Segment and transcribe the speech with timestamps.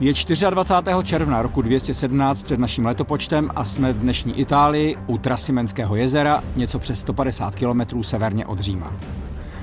[0.00, 0.12] Je
[0.50, 0.96] 24.
[1.02, 6.78] června roku 217 před naším letopočtem a jsme v dnešní Itálii u Trasimenského jezera, něco
[6.78, 8.92] přes 150 km severně od Říma.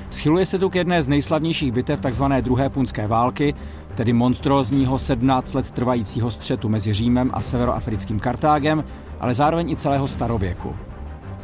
[0.09, 2.23] Schyluje se tu k jedné z nejslavnějších bitev tzv.
[2.41, 3.53] druhé punské války,
[3.95, 8.83] tedy monstrózního 17 let trvajícího střetu mezi Římem a severoafrickým Kartágem,
[9.19, 10.75] ale zároveň i celého starověku.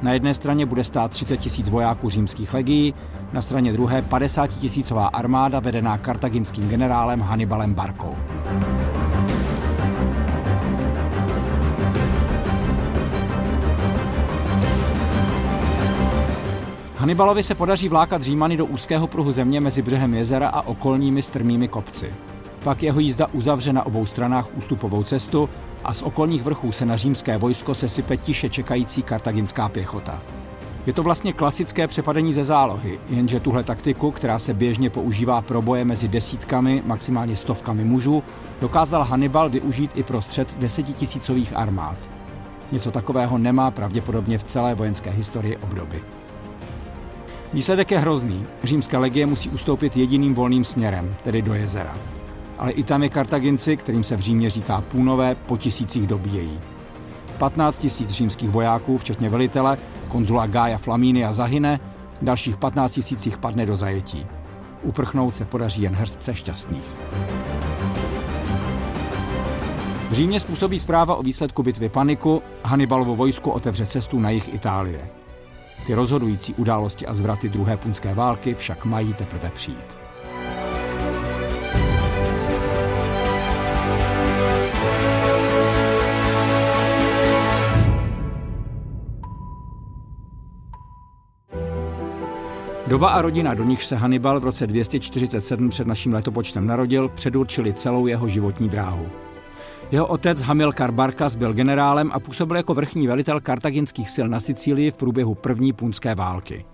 [0.01, 2.93] Na jedné straně bude stát 30 tisíc vojáků římských legií,
[3.33, 8.15] na straně druhé 50 tisícová armáda vedená kartaginským generálem Hannibalem Barkou.
[16.97, 21.67] Hannibalovi se podaří vlákat Římany do úzkého pruhu země mezi břehem jezera a okolními strmými
[21.67, 22.13] kopci.
[22.63, 25.49] Pak jeho jízda uzavře na obou stranách ústupovou cestu
[25.83, 30.21] a z okolních vrchů se na římské vojsko sesype tiše čekající kartaginská pěchota.
[30.85, 35.61] Je to vlastně klasické přepadení ze zálohy, jenže tuhle taktiku, která se běžně používá pro
[35.61, 38.23] boje mezi desítkami, maximálně stovkami mužů,
[38.61, 41.97] dokázal Hannibal využít i pro střed desetitisícových armád.
[42.71, 46.03] Něco takového nemá pravděpodobně v celé vojenské historii obdoby.
[47.53, 48.45] Výsledek je hrozný.
[48.63, 51.97] Římské legie musí ustoupit jediným volným směrem, tedy do jezera.
[52.61, 56.59] Ale i tam je Kartaginci, kterým se v Římě říká půnové, po tisících dobíjejí.
[57.37, 61.79] 15 tisíc římských vojáků, včetně velitele, konzula Gája Flamínia zahyne,
[62.21, 64.25] dalších 15 tisících padne do zajetí.
[64.83, 66.83] Uprchnout se podaří jen hrstce šťastných.
[70.09, 75.09] V Římě způsobí zpráva o výsledku bitvy paniku, Hannibalovo vojsku otevře cestu na jih Itálie.
[75.87, 80.00] Ty rozhodující události a zvraty druhé punské války však mají teprve přijít.
[92.91, 97.73] Doba a rodina, do nich se Hannibal v roce 247 před naším letopočtem narodil, předurčili
[97.73, 99.05] celou jeho životní dráhu.
[99.91, 104.91] Jeho otec Hamilkar Barkas byl generálem a působil jako vrchní velitel kartaginských sil na Sicílii
[104.91, 106.65] v průběhu první punské války.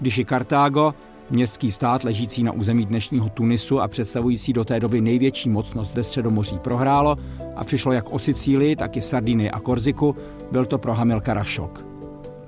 [0.00, 0.94] Když i Kartágo,
[1.30, 6.02] městský stát ležící na území dnešního Tunisu a představující do té doby největší mocnost ve
[6.02, 7.16] Středomoří prohrálo
[7.56, 10.16] a přišlo jak o Sicílii, tak i Sardiny a Korziku,
[10.52, 11.91] byl to pro Hamilkara šok.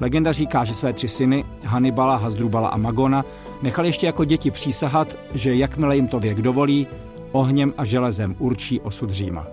[0.00, 3.24] Legenda říká, že své tři syny, Hannibala, Hazdrubala a Magona,
[3.62, 6.86] nechal ještě jako děti přísahat, že jakmile jim to věk dovolí,
[7.32, 9.46] ohněm a železem určí osud Říma.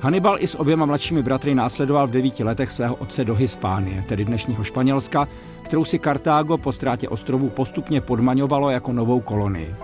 [0.00, 4.24] Hannibal i s oběma mladšími bratry následoval v devíti letech svého otce do Hispánie, tedy
[4.24, 5.28] dnešního Španělska,
[5.62, 9.74] kterou si Kartágo po ztrátě ostrovů postupně podmaňovalo jako novou kolonii.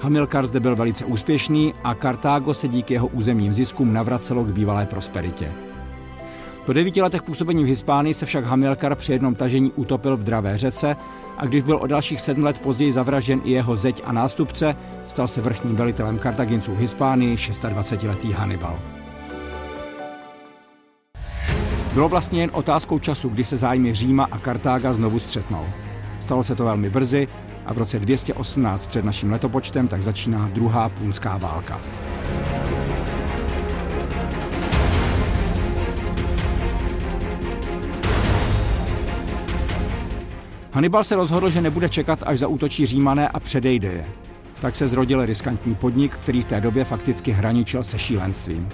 [0.00, 4.86] Hamilkar zde byl velice úspěšný a Kartágo se díky jeho územním ziskům navracelo k bývalé
[4.86, 5.52] prosperitě.
[6.70, 10.58] Po devíti letech působení v Hispánii se však Hamilkar při jednom tažení utopil v dravé
[10.58, 10.96] řece
[11.36, 14.76] a když byl o dalších sedm let později zavražděn i jeho zeď a nástupce,
[15.06, 18.78] stal se vrchním velitelem Kartaginců v Hispánii 26-letý Hannibal.
[21.94, 25.66] Bylo vlastně jen otázkou času, kdy se zájmy Říma a Kartága znovu střetnou.
[26.20, 27.28] Stalo se to velmi brzy
[27.66, 31.80] a v roce 218 před naším letopočtem tak začíná druhá punská válka.
[40.72, 44.06] Hannibal se rozhodl, že nebude čekat, až zaútočí Římané a předejde je.
[44.60, 48.68] Tak se zrodil riskantní podnik, který v té době fakticky hraničil se šílenstvím.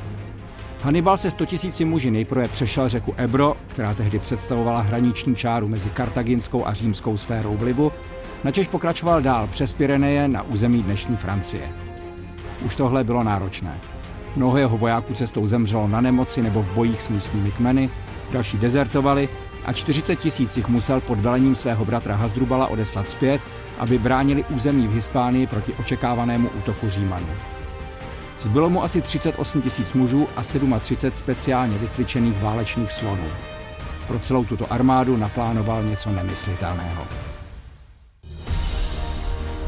[0.82, 5.90] Hannibal se 100 tisíci muži nejprve přešel řeku Ebro, která tehdy představovala hraniční čáru mezi
[5.90, 7.92] kartaginskou a římskou sférou vlivu,
[8.44, 11.68] načež pokračoval dál přes Pyreneje na území dnešní Francie.
[12.64, 13.78] Už tohle bylo náročné.
[14.36, 17.90] Mnoho jeho vojáků cestou zemřelo na nemoci nebo v bojích s místními kmeny,
[18.32, 19.28] další dezertovali
[19.64, 23.40] a 40 tisíc jich musel pod velením svého bratra Hazdrubala odeslat zpět,
[23.78, 27.28] aby bránili území v Hispánii proti očekávanému útoku Římanů.
[28.40, 30.42] Zbylo mu asi 38 tisíc mužů a
[30.78, 33.26] 37 speciálně vycvičených válečných slonů.
[34.06, 37.06] Pro celou tuto armádu naplánoval něco nemyslitelného.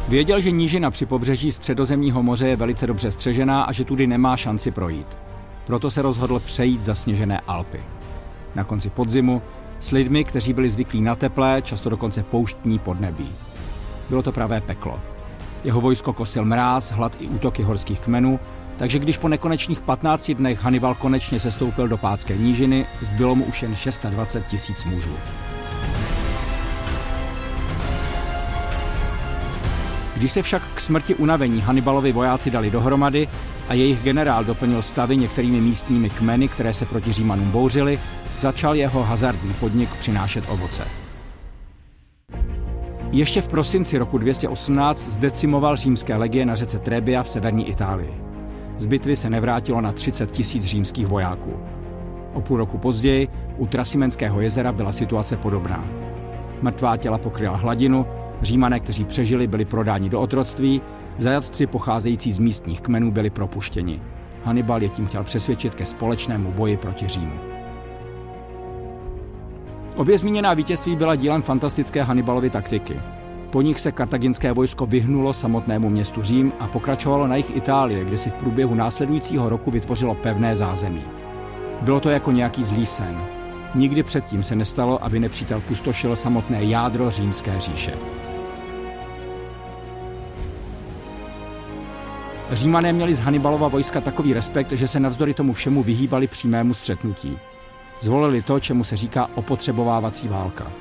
[0.08, 4.36] Věděl, že nížina při pobřeží středozemního moře je velice dobře střežená a že tudy nemá
[4.36, 5.16] šanci projít.
[5.66, 7.80] Proto se rozhodl přejít zasněžené Alpy.
[8.54, 9.42] Na konci podzimu
[9.80, 13.32] s lidmi, kteří byli zvyklí na teplé, často dokonce pouštní podnebí.
[14.08, 15.00] Bylo to pravé peklo.
[15.64, 18.40] Jeho vojsko kosil mráz, hlad i útoky horských kmenů,
[18.76, 23.62] takže když po nekonečných 15 dnech Hannibal konečně sestoupil do Pátské nížiny, zbylo mu už
[23.62, 25.12] jen 620 tisíc mužů.
[30.16, 33.28] Když se však k smrti unavení Hannibalovi vojáci dali dohromady
[33.68, 37.98] a jejich generál doplnil stavy některými místními kmeny, které se proti Římanům bouřily,
[38.40, 40.84] začal jeho hazardní podnik přinášet ovoce.
[43.12, 48.14] Ještě v prosinci roku 218 zdecimoval římské legie na řece Trebia v severní Itálii.
[48.78, 51.52] Z bitvy se nevrátilo na 30 tisíc římských vojáků.
[52.34, 55.84] O půl roku později u Trasimenského jezera byla situace podobná.
[56.62, 58.06] Mrtvá těla pokryla hladinu,
[58.42, 60.82] římané, kteří přežili, byli prodáni do otroctví,
[61.18, 64.02] zajatci pocházející z místních kmenů byli propuštěni.
[64.44, 67.57] Hannibal je tím chtěl přesvědčit ke společnému boji proti Římu.
[69.98, 73.00] Obě zmíněná vítězství byla dílem fantastické Hannibalovy taktiky.
[73.50, 78.18] Po nich se kartaginské vojsko vyhnulo samotnému městu Řím a pokračovalo na jich Itálie, kde
[78.18, 81.02] si v průběhu následujícího roku vytvořilo pevné zázemí.
[81.80, 83.20] Bylo to jako nějaký zlý sen.
[83.74, 87.92] Nikdy předtím se nestalo, aby nepřítel pustošil samotné jádro římské říše.
[92.52, 97.38] Římané měli z Hannibalova vojska takový respekt, že se navzdory tomu všemu vyhýbali přímému střetnutí.
[98.00, 100.72] Zvolili to, čemu se říká opotřebovávací válka.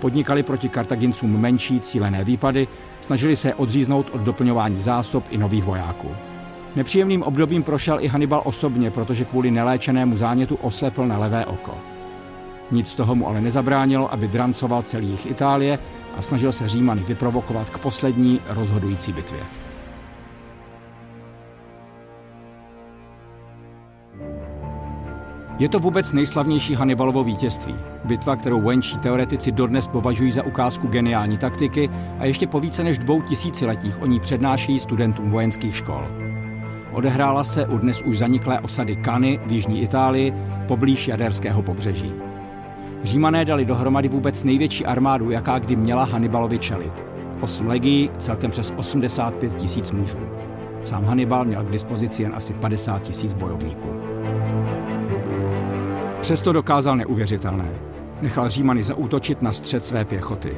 [0.00, 2.68] Podnikali proti Kartagincům menší cílené výpady,
[3.00, 6.08] snažili se odříznout od doplňování zásob i nových vojáků.
[6.76, 11.74] Nepříjemným obdobím prošel i Hannibal osobně, protože kvůli neléčenému zánětu oslepl na levé oko.
[12.70, 15.78] Nic z toho mu ale nezabránilo, aby drancoval celý jich Itálie
[16.16, 19.61] a snažil se Římany vyprovokovat k poslední rozhodující bitvě.
[25.62, 27.74] Je to vůbec nejslavnější Hannibalovo vítězství.
[28.04, 32.98] Bitva, kterou vojenčí teoretici dodnes považují za ukázku geniální taktiky a ještě po více než
[32.98, 36.08] dvou tisíciletích o ní přednášejí studentům vojenských škol.
[36.92, 40.34] Odehrála se u dnes už zaniklé osady Kany v jižní Itálii
[40.68, 42.12] poblíž jaderského pobřeží.
[43.02, 47.04] Římané dali dohromady vůbec největší armádu, jaká kdy měla Hannibalovi čelit.
[47.40, 50.18] Osm legií, celkem přes 85 tisíc mužů.
[50.84, 54.11] Sám Hannibal měl k dispozici jen asi 50 tisíc bojovníků.
[56.22, 57.68] Přesto dokázal neuvěřitelné.
[58.20, 60.56] Nechal Římany zaútočit na střed své pěchoty.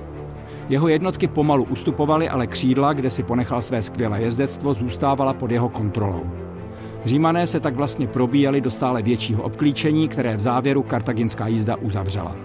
[0.69, 5.69] Jeho jednotky pomalu ustupovaly, ale křídla, kde si ponechal své skvělé jezdectvo, zůstávala pod jeho
[5.69, 6.25] kontrolou.
[7.05, 12.37] Římané se tak vlastně probíjeli do stále většího obklíčení, které v závěru kartaginská jízda uzavřela.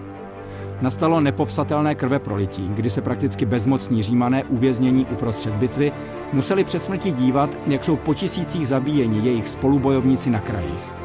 [0.80, 5.92] Nastalo nepopsatelné krve prolití, kdy se prakticky bezmocní římané uvěznění uprostřed bitvy
[6.32, 10.99] museli před smrti dívat, jak jsou po tisících zabíjení jejich spolubojovníci na krajích.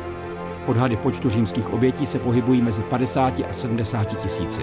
[0.68, 4.62] Odhady počtu římských obětí se pohybují mezi 50 a 70 tisíci.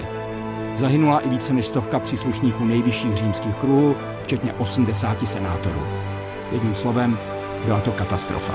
[0.75, 5.81] Zahynula i více než stovka příslušníků nejvyšších římských kruhů, včetně 80 senátorů.
[6.51, 7.17] Jedním slovem,
[7.65, 8.53] byla to katastrofa.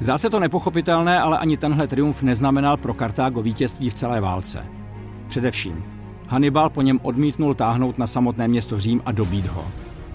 [0.00, 4.66] Zdá se to nepochopitelné, ale ani tenhle triumf neznamenal pro Kartágo vítězství v celé válce.
[5.28, 5.84] Především,
[6.28, 9.64] Hannibal po něm odmítnul táhnout na samotné město Řím a dobít ho.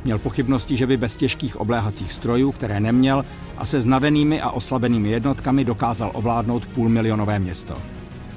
[0.04, 3.26] Měl pochybnosti, že by bez těžkých obléhacích strojů, které neměl,
[3.58, 7.76] a se znavenými a oslabenými jednotkami dokázal ovládnout půlmilionové město.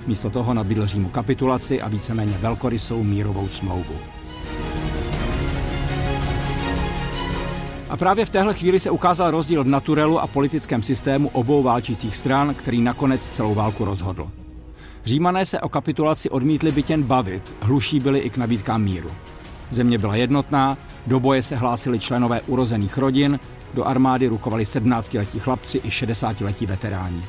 [0.06, 3.94] Místo toho nabídl Římu kapitulaci a víceméně velkorysou mírovou smlouvu.
[7.90, 12.16] A právě v téhle chvíli se ukázal rozdíl v naturelu a politickém systému obou válčících
[12.16, 14.30] stran, který nakonec celou válku rozhodl.
[15.04, 19.10] Římané se o kapitulaci odmítli byt jen bavit, hluší byli i k nabídkám míru.
[19.70, 23.40] Země byla jednotná, do boje se hlásili členové urozených rodin,
[23.74, 27.22] do armády rukovali 17-letí chlapci i 60-letí veteráni.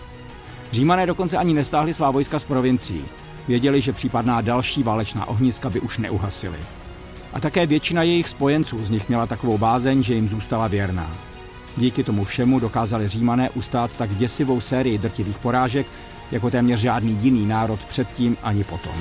[0.72, 3.06] Římané dokonce ani nestáhli svá vojska z provincií.
[3.48, 6.58] Věděli, že případná další válečná ohniska by už neuhasily.
[7.34, 11.12] A také většina jejich spojenců z nich měla takovou bázeň, že jim zůstala věrná.
[11.78, 15.88] Díky tomu všemu dokázali Římané ustát tak děsivou sérii drtivých porážek,
[16.32, 18.94] jako téměř žádný jiný národ předtím ani potom.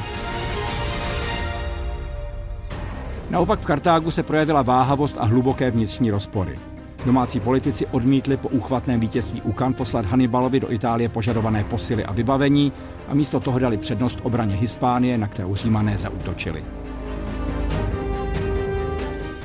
[3.30, 6.58] Naopak v Kartágu se projevila váhavost a hluboké vnitřní rozpory.
[7.06, 12.72] Domácí politici odmítli po úchvatném vítězství Ukan poslat Hannibalovi do Itálie požadované posily a vybavení
[13.08, 16.64] a místo toho dali přednost obraně Hispánie, na kterou římané zaútočili.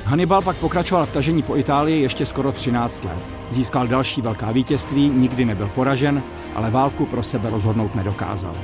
[0.04, 3.22] Hannibal pak pokračoval v tažení po Itálii ještě skoro 13 let.
[3.50, 6.22] Získal další velká vítězství, nikdy nebyl poražen,
[6.54, 8.54] ale válku pro sebe rozhodnout nedokázal.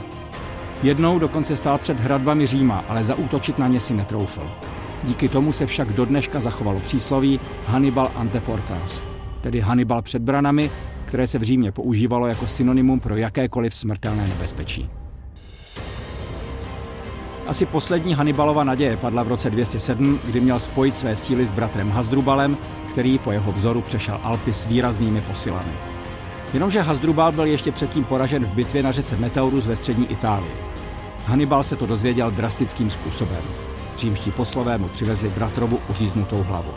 [0.83, 4.43] Jednou dokonce stál před hradbami Říma, ale zaútočit na ně si netroufl.
[5.05, 9.05] Díky tomu se však do dneška zachovalo přísloví Hannibal anteportas,
[9.41, 10.71] tedy Hannibal před branami,
[11.05, 14.91] které se v Římě používalo jako synonymum pro jakékoliv smrtelné nebezpečí.
[17.47, 21.91] Asi poslední Hannibalova naděje padla v roce 207, kdy měl spojit své síly s bratrem
[21.91, 22.57] Hasdrubalem,
[22.91, 25.73] který po jeho vzoru přešel Alpy s výraznými posilami.
[26.55, 30.53] Jenomže Hasdrubal byl ještě předtím poražen v bitvě na řece Metaurus ve střední Itálii.
[31.27, 33.72] Hannibal se to dozvěděl drastickým způsobem.
[33.99, 36.73] Římští poslové mu přivezli bratrovu uříznutou hlavu.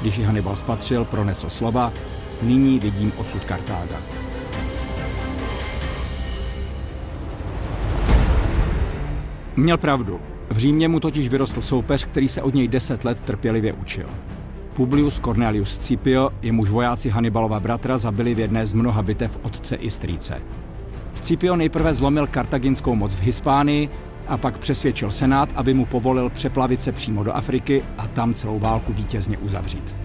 [0.00, 1.92] Když ji Hannibal spatřil, pronesl slova,
[2.42, 3.96] nyní vidím osud Kartága.
[9.56, 10.20] Měl pravdu.
[10.50, 14.06] V Římě mu totiž vyrostl soupeř, který se od něj deset let trpělivě učil.
[14.74, 19.90] Publius Cornelius Scipio, jemuž vojáci Hannibalova bratra zabili v jedné z mnoha bitev otce i
[19.90, 20.42] strýce.
[21.14, 23.88] Scipio nejprve zlomil kartaginskou moc v Hispánii
[24.28, 28.58] a pak přesvědčil Senát, aby mu povolil přeplavit se přímo do Afriky a tam celou
[28.58, 29.96] válku vítězně uzavřít.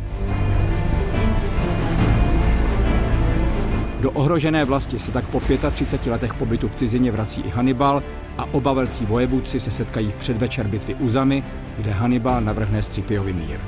[4.04, 8.04] Do ohrožené vlasti se tak po 35 letech pobytu v cizině vrací i Hannibal
[8.38, 11.44] a oba velcí vojevůdci se setkají v předvečer bitvy u Zamy,
[11.78, 13.60] kde Hannibal navrhne Scipiovi mír.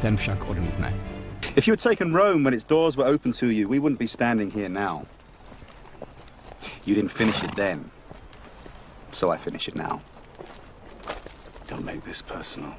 [0.00, 0.94] Ten však odmítne.
[1.56, 4.08] If you had taken Rome when its doors were open to you, we wouldn't be
[4.08, 5.02] standing here now.
[6.86, 7.84] You didn't finish it then,
[9.14, 10.00] so I finish it now.
[11.70, 12.70] Don't make this personal.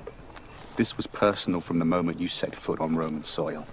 [0.75, 3.63] This was personal from the moment you set foot on Roman soil.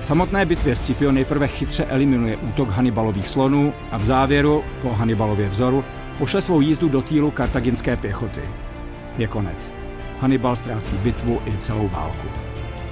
[0.00, 5.48] V samotné bitvě Scipio nejprve chytře eliminuje útok Hannibalových slonů a v závěru, po Hannibalově
[5.48, 5.84] vzoru,
[6.18, 8.42] pošle svou jízdu do týlu kartaginské pěchoty.
[9.18, 9.72] Je konec.
[10.20, 12.28] Hannibal ztrácí bitvu i celou válku.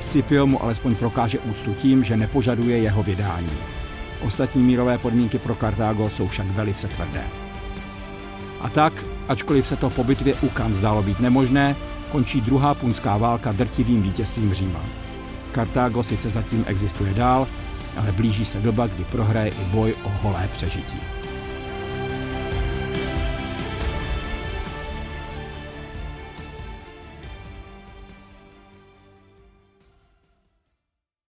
[0.04, 3.58] Scipio mu alespoň prokáže úctu tím, že nepožaduje jeho vydání.
[4.20, 7.41] Ostatní mírové podmínky pro Kartágo jsou však velice tvrdé.
[8.62, 11.76] A tak, ačkoliv se to po bitvě u Kan zdálo být nemožné,
[12.12, 14.80] končí druhá punská válka drtivým vítězstvím Říma.
[15.52, 17.48] Kartágo sice zatím existuje dál,
[17.96, 21.21] ale blíží se doba, kdy prohraje i boj o holé přežití.